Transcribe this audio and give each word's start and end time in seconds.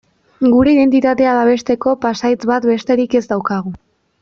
Gure 0.53 0.71
identitatea 0.75 1.35
babesteko 1.41 1.95
pasahitz 2.07 2.41
bat 2.53 2.67
besterik 2.73 3.15
ez 3.21 3.23
daukagu. 3.35 3.77